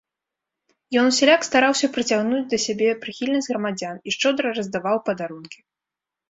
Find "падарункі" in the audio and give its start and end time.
5.13-5.59